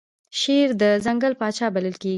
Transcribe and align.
شیر 0.39 0.69
د 0.81 0.83
ځنګل 1.05 1.33
پاچا 1.39 1.67
بلل 1.75 1.95
کیږي 2.01 2.09